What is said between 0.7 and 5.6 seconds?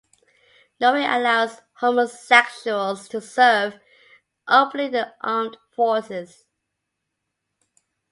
Norway allows homosexuals to serve openly in the armed